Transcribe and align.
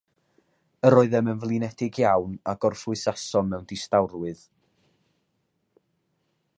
Yr 0.87 0.95
oeddem 1.01 1.27
yn 1.33 1.43
flinedig 1.43 1.99
iawn, 2.03 2.33
a 2.53 2.55
gorffwysasom 2.65 3.51
mewn 3.53 3.69
distawrwydd. 3.73 4.43